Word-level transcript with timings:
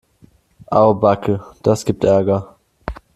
Au 0.71 0.95
backe, 0.95 1.39
das 1.61 1.85
gibt 1.85 2.03
Ärger. 2.03 2.55